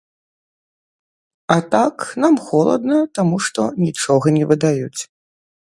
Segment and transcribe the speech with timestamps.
[1.55, 1.95] А так,
[2.25, 5.01] нам холадна, таму што нічога не выдаюць.